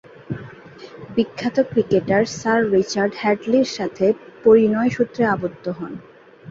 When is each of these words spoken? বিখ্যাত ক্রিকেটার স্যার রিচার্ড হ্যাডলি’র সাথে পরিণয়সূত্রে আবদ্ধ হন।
বিখ্যাত 1.15 1.57
ক্রিকেটার 1.71 2.23
স্যার 2.37 2.59
রিচার্ড 2.73 3.13
হ্যাডলি’র 3.17 3.69
সাথে 3.77 4.05
পরিণয়সূত্রে 4.43 5.23
আবদ্ধ 5.33 5.65
হন। 5.77 5.93